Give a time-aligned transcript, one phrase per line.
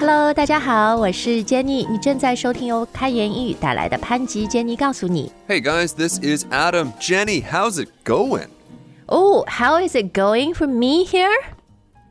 [0.00, 5.32] Hello，大家好，我是 Jenny，你正在收听由开言英语带来的潘吉 Jenny 告诉你。
[5.48, 6.92] Hey guys, this is Adam.
[7.00, 8.48] Jenny, how's it going?
[9.06, 11.32] Oh, how is it going for me here?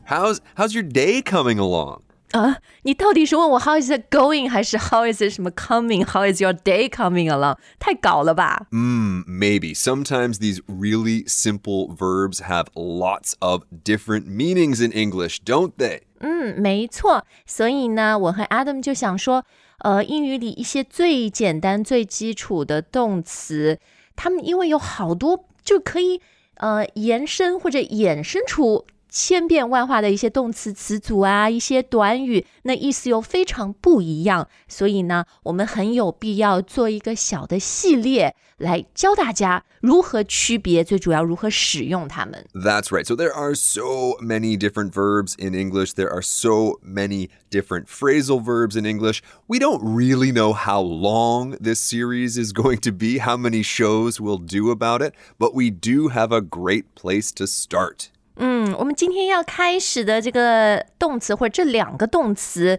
[0.08, 2.02] How's how's your day coming along?
[2.32, 7.58] 啊，你到底是问我 How is it going，还是 How is it 什么 coming？How is your day coming along？
[7.80, 8.68] 太搞了吧！
[8.72, 9.74] Hmm, maybe.
[9.74, 16.02] Sometimes these really simple verbs have lots of different meanings in English, don't they?
[16.20, 17.26] 嗯，没错。
[17.46, 19.46] 所以呢，我和 Adam 就想说，
[19.80, 23.80] 呃，英语里一些最简单、最基础的动词，
[24.18, 26.20] 它们因为有好多就可以
[26.56, 34.50] 呃延伸或者衍生出 千变万化的一些动词词组啊，一些短语，那意思又非常不一样。
[34.68, 42.46] 所以呢，我们很有必要做一个小的系列来教大家如何区别，最主要如何使用它们。
[42.54, 43.06] That's right.
[43.06, 45.94] So there are so many different verbs in English.
[45.94, 49.22] There are so many different phrasal verbs in English.
[49.48, 54.20] We don't really know how long this series is going to be, how many shows
[54.20, 58.10] we'll do about it, but we do have a great place to start.
[58.40, 62.78] 嗯，我们今天要开始的这个动词或者这两个动词，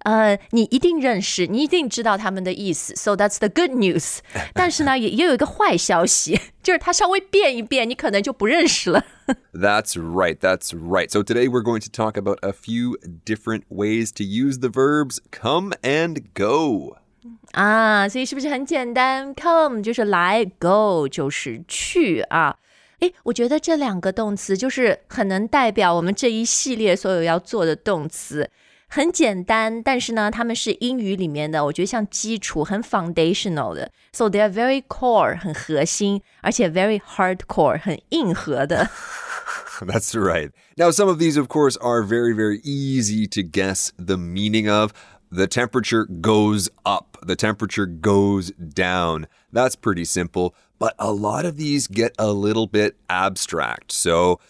[0.00, 2.94] 呃，你一定认识，你一定知道它们的意思。
[2.96, 4.18] So that's the good news。
[4.52, 9.04] 但是呢，也也有一个坏消息，就是它稍微变一变，你可能就不认识了。
[9.52, 10.38] That's right.
[10.38, 11.10] That's right.
[11.10, 15.18] So today we're going to talk about a few different ways to use the verbs
[15.30, 16.96] come and go.
[17.52, 19.34] 啊，所以是不是很简单？
[19.34, 22.56] Come 就是来，go 就是去啊。
[23.00, 28.50] 诶，我觉得这两个动词就是很能代表我们这一系列所有要做的动词。
[28.88, 38.88] 很简单，但是呢，他们是英语里面的，我觉得像基础很 foundational 的，so they are very core 很核心，而且 very hardcore 很硬核的。
[39.80, 40.52] That's right.
[40.76, 44.92] Now, some of these, of course, are very, very easy to guess the meaning of.
[45.30, 49.26] The temperature goes up, the temperature goes down.
[49.52, 50.54] That's pretty simple.
[50.80, 53.92] But a lot of these get a little bit abstract.
[53.92, 54.40] So,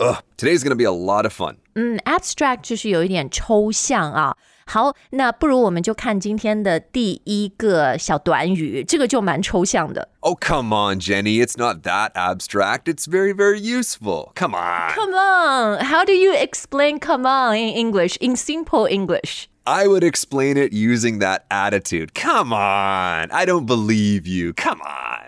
[0.00, 1.56] ugh, today's going to be a lot of fun.
[1.74, 4.36] 嗯，abstract 就是有一点抽象啊。
[4.66, 10.08] 好，那不如我们就看今天的第一个小短语，这个就蛮抽象的。
[10.20, 11.44] Oh, come on, Jenny.
[11.44, 12.84] It's not that abstract.
[12.84, 14.32] It's very, very useful.
[14.34, 14.94] Come on.
[14.94, 19.48] Come on, how do you explain come on in English, in simple English?
[19.64, 22.14] I would explain it using that attitude.
[22.14, 23.30] Come on.
[23.30, 24.54] I don't believe you.
[24.54, 25.27] Come on.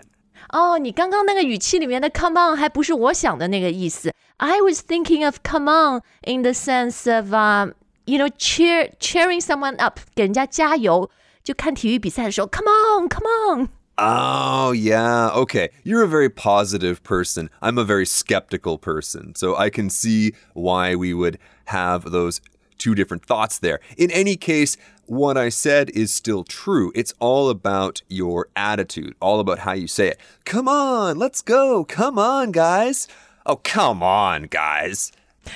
[0.51, 4.13] 哦，你刚刚那个语气里面的 come on 还不是我想的那个意思。
[4.37, 7.73] I was thinking of come on in the sense of, um,
[8.05, 11.09] you know, cheer cheering someone up，给人家加油。
[11.43, 13.69] 就看体育比赛的时候，come on, come on。
[13.99, 15.31] Oh, yeah.
[15.31, 15.71] Okay.
[15.83, 17.49] You're a very positive person.
[17.61, 19.33] I'm a very skeptical person.
[19.35, 22.39] So I can see why we would have those
[22.81, 23.79] two different thoughts there.
[23.97, 24.77] In any case,
[25.07, 26.91] what I said is still true.
[26.93, 30.19] It's all about your attitude, all about how you say it.
[30.45, 31.83] Come on, let's go.
[31.83, 33.07] Come on, guys.
[33.45, 35.11] Oh, come on, guys.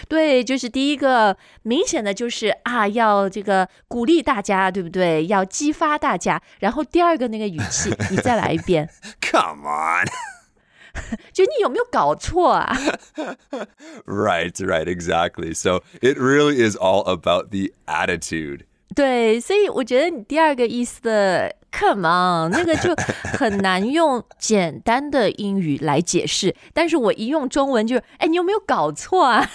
[0.08, 5.28] 对，就是第一个明显的就是啊，要这个鼓励大家，对不对？
[5.28, 6.42] 要激发大家。
[6.60, 8.90] 然后第二个那个语气，你再来一遍，
[9.22, 10.08] Come on.
[11.32, 12.76] 就你有没有搞错啊？
[14.06, 15.54] right, right, exactly.
[15.54, 18.66] So it really is all about the attitude.
[18.94, 22.94] 对，所以我觉得你第二个意思的 “come on” 那个就
[23.38, 29.50] 很难用简单的英语来解释，但是我一用中文就是，哎，你有没有搞错啊？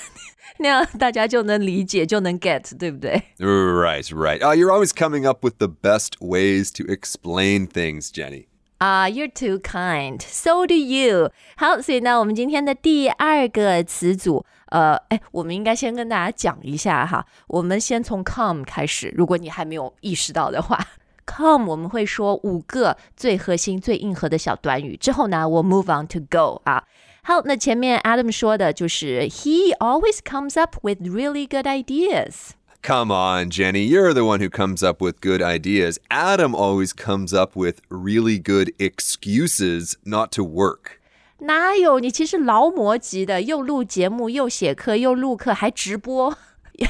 [0.59, 3.25] 那样大家就能理解，就能 get，对不对？
[3.39, 4.43] Right, right.
[4.43, 8.47] Oh, you're always coming up with the best ways to explain things, Jenny.
[8.81, 10.21] 啊、y o u r e too kind.
[10.21, 11.31] So do you.
[11.57, 17.25] 好，所以呢，我们今天的第二个词组，呃，哎，我们应该先跟大家讲一下哈。
[17.47, 20.79] 我们先从 come 开始，如果你还没有意识到的话，
[21.27, 26.85] come 我们会说五个最核心、最硬核的小短语，之后呢，我 move on to go 啊。
[27.23, 32.51] 好，那前面 Adam 说的就是 He always comes up with really good ideas.
[32.83, 33.85] Come on, Jenny.
[33.85, 35.99] You're the one who comes up with good ideas.
[36.09, 41.01] Adam always comes up with really good excuses not to work.
[41.41, 46.39] 哪有你其实劳模级的，又录节目，又写课，又录课，还直播。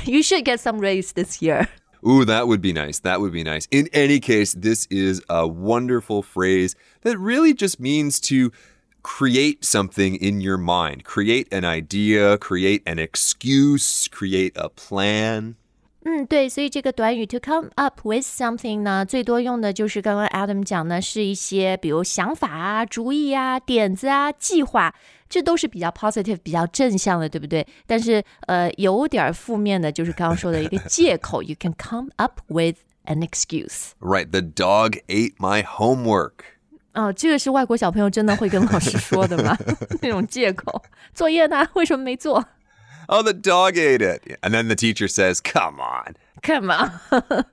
[0.04, 1.68] You should get some raise this year.
[2.02, 3.00] Ooh, that would be nice.
[3.00, 3.66] That would be nice.
[3.70, 8.52] In any case, this is a wonderful phrase that really just means to
[9.02, 15.56] create something in your mind, create an idea, create an excuse, create a plan.
[16.03, 24.93] 嗯，对，所以这个短语 to come up with something 呢，最多用的就是刚刚 Adam 讲的，是一些比如想法啊、主意啊、点子啊、计划，
[25.29, 27.65] 这都是比较 positive、比较正向的，对不对？
[27.85, 33.91] 但是呃，有点负面的，就是刚刚说的一个借口，you can come up with an excuse。
[33.99, 36.31] Right, the dog ate my homework.
[36.93, 39.55] 哦，这个是外国小朋友真的会跟老师说的吗？
[40.01, 40.81] 那种借口，
[41.13, 41.67] 作业呢？
[41.73, 42.43] 为什么没做？
[43.10, 44.38] Oh, the dog ate it.
[44.42, 46.16] And then the teacher says, Come on.
[46.42, 47.00] 干嘛？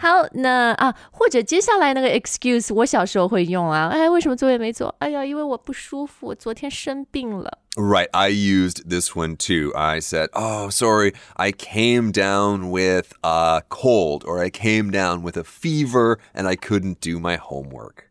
[0.00, 3.88] 好，那啊，或者接下来那个 excuse，我小时候会用啊。
[3.88, 4.94] 哎，为什么作业没做？
[5.00, 7.58] 哎呀，因为我不舒服，我昨天生病了。
[7.74, 9.72] Right, I used this one too.
[9.76, 15.36] I said, Oh, sorry, I came down with a cold, or I came down with
[15.36, 18.08] a fever, and I couldn't do my homework.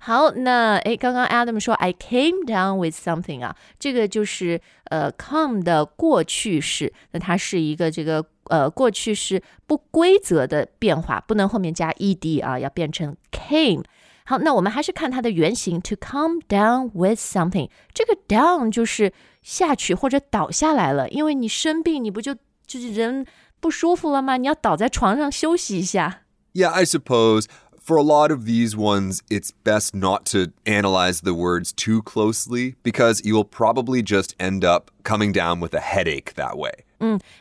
[0.00, 13.84] 好，那诶，刚刚 Adam 说 I came down with something 啊，这个就是呃 come 的过去式，那它是一个这个呃过去式不规则的变化，不能后面加 ed 啊，要变成 came。
[14.24, 17.68] 好，那我们还是看它的原型，to come down with something。
[17.92, 19.12] 这个 down 就是
[19.42, 22.34] 下去或者倒下来了，因为你生病，你不就
[22.66, 23.26] 就是人
[23.58, 24.36] 不舒服了吗？
[24.36, 26.22] 你要倒在床上休息一下。
[26.54, 27.44] Yeah, I suppose
[27.82, 32.74] for a lot of these ones, it's best not to analyze the words too closely
[32.82, 36.84] because you'll probably just end up coming down with a headache that way.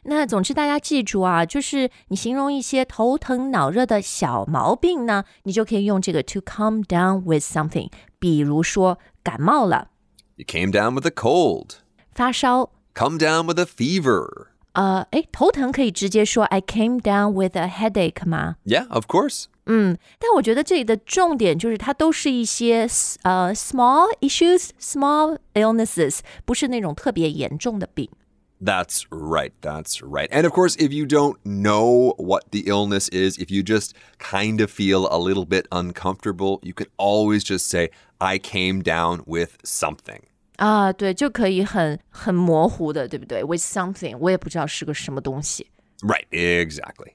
[0.04, 7.90] 那总之大家记住啊，就是你形容一些头疼脑热的小毛病呢，你就可以用这个 to come down with something。
[8.20, 9.90] 比如说感冒了，
[10.36, 11.78] You came down with a cold,
[12.14, 14.48] 发烧， come down with a fever.
[14.74, 18.58] 呃，诶，头疼可以直接说 I came down with a headache 吗？
[18.64, 19.46] Yeah, of course.
[19.66, 22.88] 嗯，但我觉得这里的重点就是它都是一些
[23.24, 28.10] 呃 small issues、small illnesses，不是那种特别严重的病。
[28.60, 29.52] That's right.
[29.62, 30.30] That's right.
[30.32, 34.60] And of course, if you don't know what the illness is, if you just kind
[34.62, 39.58] of feel a little bit uncomfortable, you can always just say, I came down with
[39.64, 40.22] something.
[40.56, 43.44] 啊，对，就可以很很模糊的，对不对？
[43.44, 45.68] With something，我也不知道是个什么东西。
[46.02, 47.12] Right, exactly.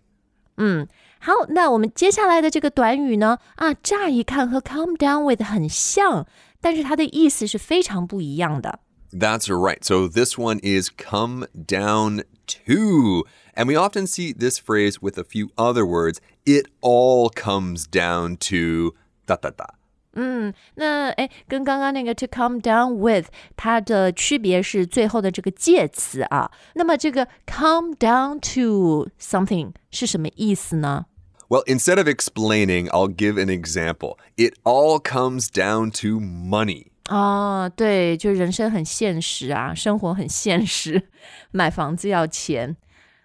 [1.28, 6.26] 好，那我们接下来的这个短语呢，啊，乍一看和 come down with 很像，
[6.62, 8.80] 但是它的意思是非常不一样的。
[9.12, 9.84] That's right.
[9.84, 12.24] So this one is come down
[12.66, 13.28] to.
[13.54, 16.20] And we often see this phrase with a few other words.
[16.46, 18.96] It all comes down to
[19.26, 19.74] da da da.
[20.14, 23.28] 嗯，那哎，跟刚刚那个 to come down with
[23.58, 26.50] 它的区别是最后的这个介词啊。
[26.76, 31.08] 那么这个 come down to something 是什么意思呢？
[31.49, 34.17] Well, instead of explaining, I'll give an example.
[34.37, 36.87] It all comes down to money.
[37.11, 41.09] 哦，对，就人生很现实啊，生活很现实，
[41.51, 42.77] 买房子要钱，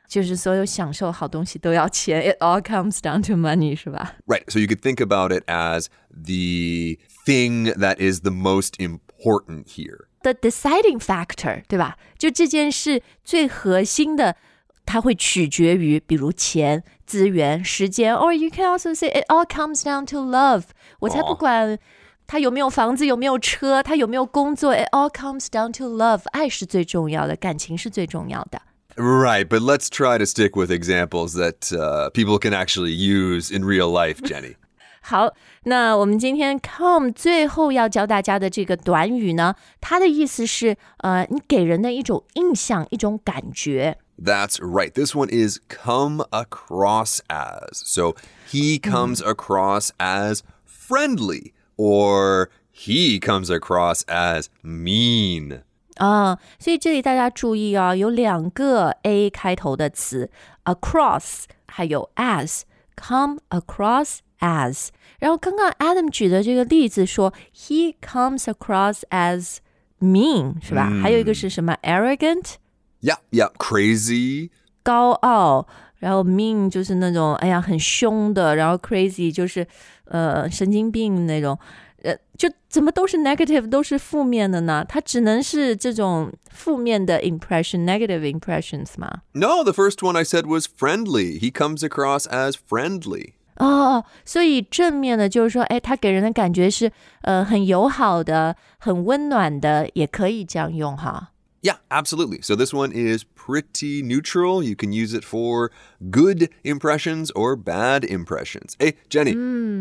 [0.10, 2.22] 就是所有享受好东西都要钱。
[2.22, 4.16] It all comes down to money，是吧？
[4.26, 4.44] Right.
[4.50, 10.08] So you could think about it as the thing that is the most important here.
[10.24, 11.98] the deciding factor，对吧？
[12.18, 14.36] 就这件事最核心的，
[14.86, 20.64] 它会取决于，比如钱、资源、时间，or you can also say it all comes down to love。
[21.00, 21.78] 我才不管
[22.26, 26.22] 他有没有房子、有没有车、他有没有工作，it all comes down to love。
[26.32, 28.62] 爱是最重要的，感情是最重要的。
[28.96, 29.46] Right.
[29.46, 33.92] But let's try to stick with examples that uh, people can actually use in real
[33.92, 34.56] life, Jenny.
[35.02, 43.98] 好，那我们今天 come 最后要教大家的这个短语呢，它的意思是，呃，你给人的一种印象、一种感觉。
[44.22, 44.94] That's right.
[44.94, 47.84] This one is come across as.
[47.86, 48.16] So
[48.52, 55.62] he comes across as friendly, or he comes across as mean.
[55.98, 60.30] 啊，所以这里大家注意啊，有两个 a 开头的词，
[60.66, 64.90] across 还有 as，come across as。
[65.20, 69.58] 然后刚刚 Adam 举的这个例子说，he comes across as
[70.00, 70.90] mean，是吧？
[71.02, 71.76] 还有一个是什么？
[71.82, 72.56] arrogant，
[73.02, 73.52] Yeah, yeah.
[73.58, 74.50] Crazy.
[74.84, 75.68] 高傲。
[76.00, 79.66] 然后 mean 就是那种哎呀很凶的，然后 crazy 就是
[80.06, 81.58] 呃神经病那种，
[82.04, 84.86] 呃就怎么都是 negative 都是负面的呢？
[84.88, 89.22] 它只能是这种负面的 impression negative impressions 吗？
[89.32, 91.40] No, the first one I said was friendly.
[91.40, 93.34] He comes across as friendly.
[93.56, 96.92] 哦，所以正面的就是说，哎，他给人的感觉是
[97.24, 101.31] 呃很友好的、很温暖的，也可以这样用哈。
[101.62, 102.42] Yeah, absolutely.
[102.44, 104.62] So this one is pretty neutral.
[104.64, 105.72] You can use it for
[106.12, 108.76] good impressions or bad impressions.
[108.80, 109.34] Hey, Jenny,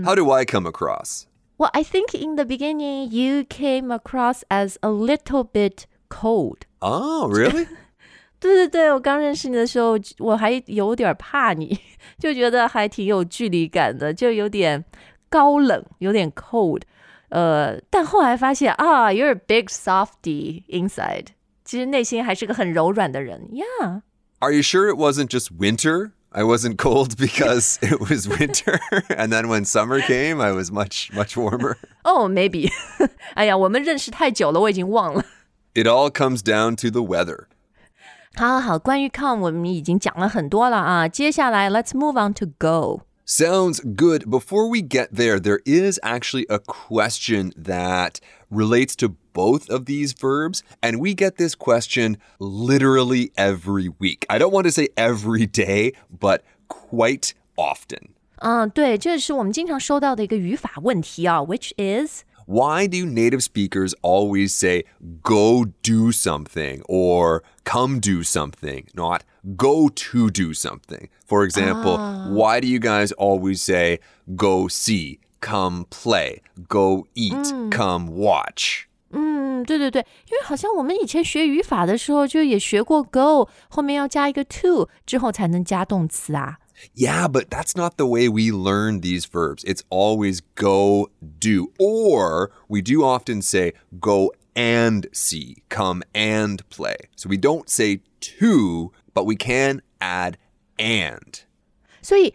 [0.04, 1.26] how do I come across?
[1.58, 6.66] Well, I think in the beginning you came across as a little bit cold.
[6.80, 7.66] Oh, really?
[8.38, 11.78] 对对对，我刚认识你的时候，我还有点怕你，
[12.18, 14.84] 就觉得还挺有距离感的，就有点
[15.28, 16.82] 高冷，有点 cold。
[17.30, 21.28] 呃，但后来发现啊，you're a big softy inside，
[21.70, 23.48] 其实内心还是个很柔软的人。
[23.52, 24.02] Yeah。
[24.38, 26.12] Are you sure it wasn't just winter?
[26.30, 31.10] I wasn't cold because it was winter, and then when summer came, I was much
[31.14, 31.76] much warmer.
[32.04, 32.70] 哦、m a y b e
[33.34, 35.24] 哎呀，我们认识太久了，我已经忘了。
[35.74, 37.44] It all comes down to the weather.
[38.34, 43.00] 好好好，关于 come 我们已经讲了很多了啊，接下来 let's move on to go。
[43.26, 44.28] Sounds good.
[44.28, 48.20] Before we get there, there is actually a question that
[48.50, 54.24] relates to both of these verbs, and we get this question literally every week.
[54.28, 58.14] I don't want to say every day, but quite often.
[58.38, 64.84] 嗯，对，这是我们经常收到的一个语法问题啊，which is Why do native speakers always say
[65.22, 69.22] go do something or come do something, not
[69.56, 71.08] go to do something?
[71.26, 71.98] For example,
[72.32, 73.98] why do you guys always say
[74.36, 78.88] go see, come play, go eat, come watch?
[79.10, 86.58] 嗯，对对对，因为好像我们以前学语法的时候就也学过 go 后面要加一个 to 之后才能加动词啊。
[86.94, 89.64] Yeah, but that's not the way we learn these verbs.
[89.64, 91.10] It's always go
[91.40, 91.72] do.
[91.78, 97.08] Or we do often say go and see, come and play.
[97.16, 98.00] So we don't say
[98.40, 100.34] to, but we can add
[100.76, 101.44] and.
[102.02, 102.34] 所以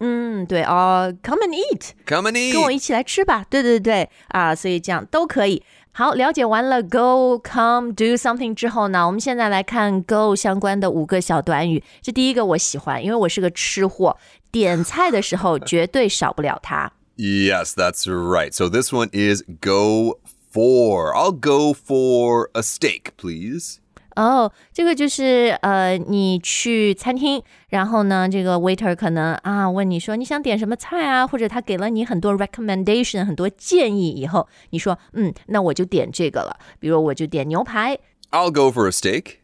[0.00, 1.90] 嗯，对哦、c o m e and eat。
[2.06, 2.52] Come and eat.
[2.52, 3.44] 跟我一起来吃吧。
[3.48, 5.62] 对对对啊，所以这样都可以。
[5.92, 11.82] 好，了解完了 go、come、do something 之后呢，我们现在来看 go 相关的五个小短语。
[12.02, 14.16] 这第一个我喜欢，因为我是个吃货，
[14.50, 16.92] 点菜的时候绝对少不了它。
[17.16, 18.52] Yes, that's right.
[18.52, 20.18] So this one is go
[20.52, 21.14] for.
[21.14, 23.76] I'll go for a steak, please.
[24.15, 37.97] 哦，这个就是呃，你去餐厅，然后呢，这个 waiter 可能啊问你说你想点什么菜啊，或者他给了你很多 recommendation 很多建议以后，你说嗯，那我就点这个了，比如我就点牛排
[38.31, 39.35] ，I'll go for a steak.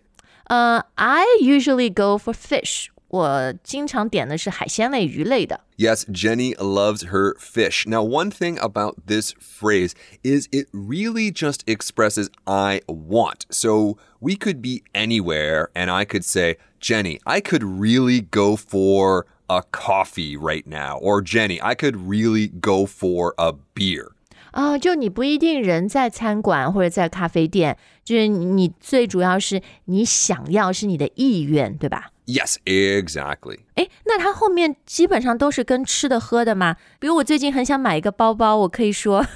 [0.46, 2.88] 呃、i usually go for fish。
[3.09, 5.61] 我经常点的是海鲜类、鱼类的。
[5.77, 7.85] Yes, Jenny loves her fish.
[7.87, 13.47] Now, one thing about this phrase is it really just expresses I want.
[13.51, 19.27] So we could be anywhere and I could say, Jenny, I could really go for
[19.49, 20.99] a coffee right now.
[20.99, 24.13] Or Jenny, I could really go for a beer.
[24.55, 32.11] 啊、就你不一定人在餐馆或者在咖啡店，就是你你最主要是你想要是你的意愿，对吧？
[32.27, 33.59] Yes, exactly.
[33.75, 36.77] 诶，那它后面基本上都是跟吃的喝的吗？
[36.99, 39.27] 比如我最近很想买一个包包，我可以说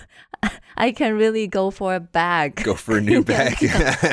[0.75, 2.65] I can really go for a bag。
[2.65, 3.55] Go for a new bag.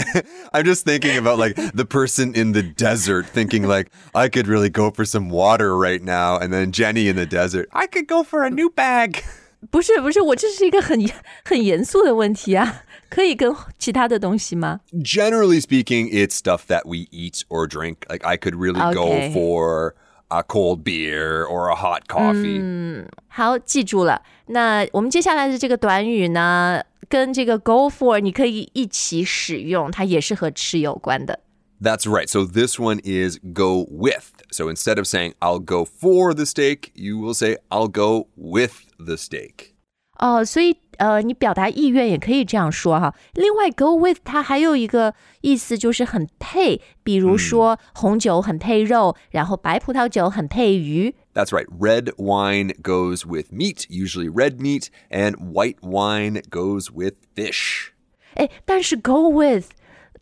[0.52, 4.70] I'm just thinking about like the person in the desert thinking like I could really
[4.70, 7.68] go for some water right now and then Jenny in the desert.
[7.74, 9.24] I could go for a new bag.
[9.71, 10.99] 不是不是，我这是一个很
[11.45, 17.97] 很严肃的问题啊，可以跟其他的东西吗？Generally speaking, it's stuff that we eat or drink.
[18.09, 19.95] Like I could really go for
[20.29, 22.61] a cold beer or a hot coffee.
[22.61, 24.23] 嗯好，记住了。
[24.47, 31.41] 那我们接下来的这个短语呢，跟这个 go for 你可以一起使用，它也是和吃有关的。
[31.82, 32.30] That's right.
[32.30, 34.32] So this one is go with.
[34.52, 38.86] So instead of saying I'll go for the steak, you will say I'll go with
[39.00, 39.74] the steak.
[40.20, 43.16] 哦，所以呃，你表达意愿也可以这样说哈。
[43.34, 51.16] 另外，go with 它还有一个意思就是很配，比如说、红酒很配肉，然后白葡萄酒很配鱼。
[51.34, 51.66] That's right.
[51.80, 57.88] Red wine goes with meat, usually red meat, and white wine goes with fish.
[58.36, 59.70] 哎，但是 go with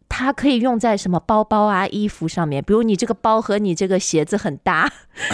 [0.08, 4.92] 它可以用在什么包包啊、衣服上面，比如你这个包和你这个鞋子很搭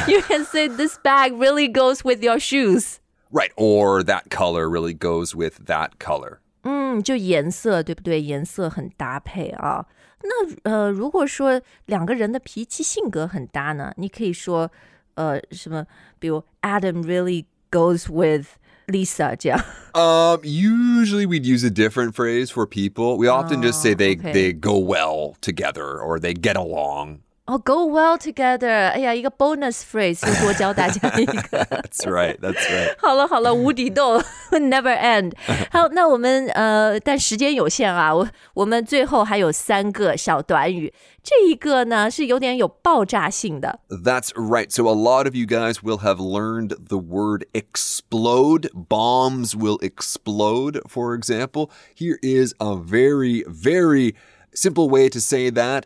[0.08, 2.96] ，you can say this bag really goes with your shoes。
[3.30, 3.52] Right.
[3.56, 6.38] Or that color really goes with that color.
[6.62, 8.20] 嗯，就颜色对不对？
[8.20, 9.86] 颜色很搭配啊。
[10.22, 14.70] 那呃，如果说两个人的脾气性格很搭呢，你可以说
[15.14, 15.86] 呃什么，
[16.18, 18.48] 比如 Adam really goes with
[18.90, 19.64] Lisa 这样。
[19.92, 23.18] Um, usually we'd use a different phrase for people.
[23.18, 24.32] We often just say oh, they okay.
[24.32, 28.89] they go well together or they get along 哦、g o well together。
[28.89, 31.33] 哎呀，一个 bonus phrase 又多教大家一个。
[31.33, 32.39] That's right.
[32.39, 32.95] That's right.
[32.97, 35.33] 好了好了，无底洞 never end。
[35.71, 40.91] 好，那我们呃，但时间有限啊，我我们最后还有三个小短语。
[41.21, 44.71] 这一个呢是有点有爆炸性的， That's right.
[44.71, 48.69] So, a lot of you guys will have learned the word explode.
[48.73, 51.69] Bombs will explode, for example.
[51.95, 54.15] Here is a very, very
[54.51, 55.83] simple way to say that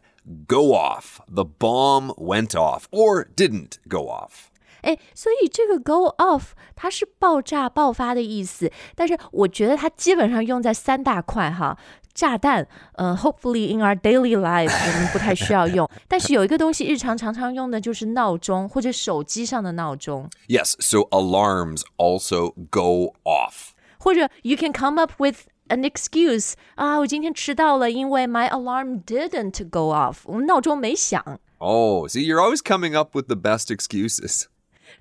[0.48, 1.20] go off.
[1.28, 4.50] The bomb went off or didn't go off.
[4.82, 11.78] 哎，所以这个 go off 它是爆炸、爆发的意思，但是我觉得它基本上用在三大块哈。
[12.12, 23.70] 炸弹，呃，hopefully in our daily life 我们不太需要用，但是有一个东西日常常常用的就是闹钟或者手机上的闹钟， Yes, so alarms also go off.
[24.00, 31.40] 或者 you can come up with an excuse 啊，我今天迟到了，因为 my alarm didn't go off，我们闹钟没响。
[31.58, 34.46] Oh, see, you're always coming up with the best excuses.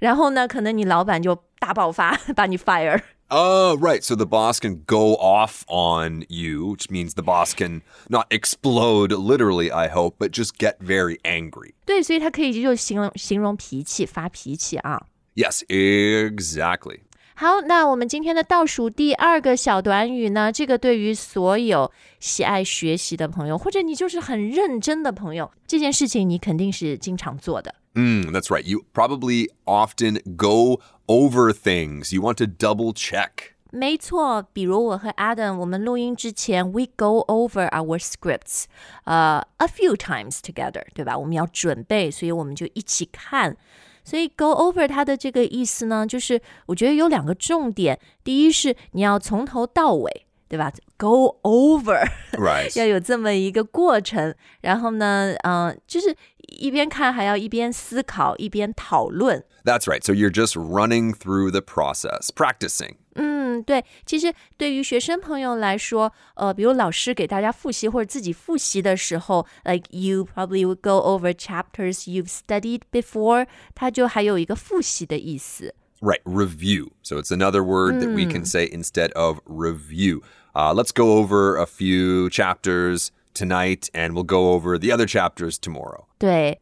[0.00, 3.02] 然后呢，可能你老板就大爆发，把你 fire。
[3.30, 4.02] Oh, right.
[4.02, 9.12] So the boss can go off on you, which means the boss can not explode
[9.12, 11.74] literally, I hope, but just get very angry.
[11.84, 15.02] 对，所以它可以就形容形容脾气，发脾气啊。
[15.34, 17.00] Yes, exactly.
[17.34, 27.76] 好，那我们今天的倒数第二个小短语呢，这个对于所有喜爱学习的朋友，或者你就是很认真的朋友，这件事情你肯定是经常做的。
[27.94, 28.64] Mm, that's right.
[28.64, 32.12] You probably often go over things.
[32.12, 33.52] You want to double check.
[33.70, 38.64] 没错，比如我和 Adam，我们录音之前，we go over our scripts，
[39.04, 41.16] 呃、a few times together，对吧？
[41.16, 43.56] 我们要准备，所以我们就一起看。
[44.03, 52.75] 所以 go over 它的这个意思呢，就是我觉得有两个重点，第一是你要从头到尾，对吧？Go over，Right.
[52.79, 54.35] 要有这么一个过程。
[54.61, 56.15] 然后呢，嗯、就是
[56.52, 59.44] 一边看还要一边思考，一边讨论。
[59.64, 60.02] That's right.
[60.02, 62.96] So you're just running through the process, practicing.
[63.14, 75.74] 嗯，对，其实对于学生朋友来说，呃，比如老师给大家复习或者自己复习的时候，like you probably would go over chapters you've studied before，它就还有一个复习的意思。
[76.00, 76.90] Right, review.
[77.02, 80.22] So it's another word that we can say instead of review.
[80.54, 85.56] Uh, let's go over a few chapters tonight, and we'll go over the other chapters
[85.58, 86.04] tomorrow.
[86.18, 86.60] 对，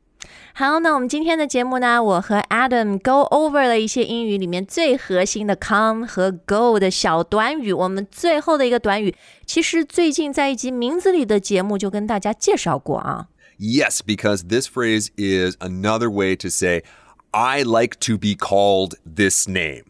[0.54, 7.72] 好，那我们今天的节目呢，我和 Adam go over 了一些英语里面最核心的 come 和 go 的小短语。
[7.72, 13.28] 我们最后的一个短语，其实最近在一集名字里的节目就跟大家介绍过啊。
[13.58, 16.82] Yes, because this phrase is another way to say,
[17.30, 19.84] I like to be called this name.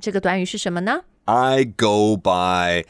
[0.00, 1.02] 这个短语是什么呢？
[1.24, 2.84] I go by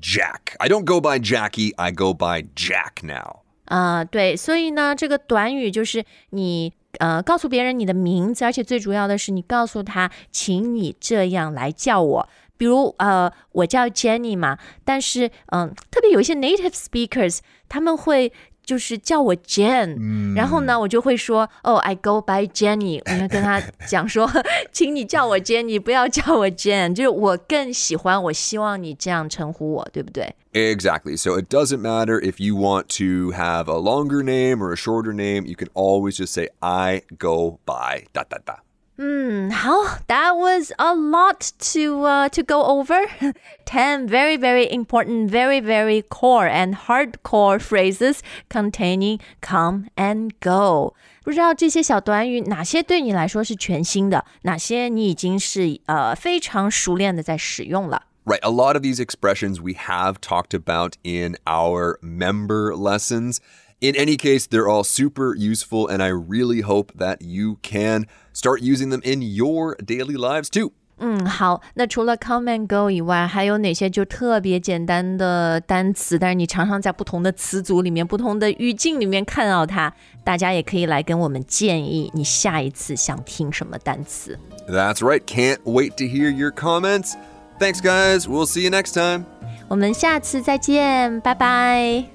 [0.00, 0.56] Jack.
[0.58, 3.40] I don't go by Jackie, I go by Jack now.
[3.66, 12.28] 啊、对，所以呢，这个短语就是你呃告诉别人你的名字，而且最主要的是你告诉他，请你这样来叫我。
[12.56, 18.32] 比如呃，我叫 Jenny 嘛，但是嗯、特别有一些 native speakers，他们会
[18.64, 24.30] 就是叫我 Jen，、然后呢，我就会说哦，I go by Jenny，我要跟他讲说，
[24.70, 30.32] 请你叫我 Jenny，不要叫我 Jen，就是我更喜欢，我希望你这样称呼我，对不对？
[30.52, 31.16] Exactly.
[31.16, 35.12] So it doesn't matter if you want to have a longer name or a shorter
[35.12, 38.54] name, you can always just say, I go by da da da.
[39.02, 39.70] 嗯，好，
[40.08, 43.08] That was a lot to uh, to go over.
[43.64, 48.18] Ten very very important, very very core and hardcore phrases
[48.50, 50.92] containing come and go.
[51.22, 58.02] 不知道这些小短语哪些对你来说是全新的，哪些你已经是呃非常熟练的在使用了。
[58.26, 58.40] Right.
[58.42, 63.38] A lot of these expressions we have talked about in our member lessons.
[63.80, 68.04] In any case, they're all super useful, and I really hope that you can
[68.34, 70.72] start using them in your daily lives too.
[71.02, 76.18] 嗯，好，那除了 come and go 以外，还有哪些就特别简单的单词？
[76.18, 79.90] 但是你常常在不同的词组里面、不同的语境里面看到它，
[80.22, 84.38] 大家也可以来跟我们建议，你下一次想听什么单词。
[84.68, 85.22] That's right.
[85.24, 87.14] Can't wait to hear your comments.
[87.58, 88.28] Thanks, guys.
[88.28, 89.24] We'll see you next time.
[89.68, 92.13] 我们下次再见，拜拜。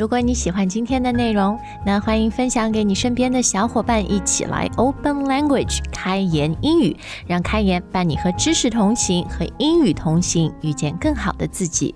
[0.00, 11.94] 如果你喜欢今天的内容，那欢迎分享给你身边的小伙伴，一起来 Open Language 开言英语，让开言伴你和知识同行，和英语同行，遇见更好的自己。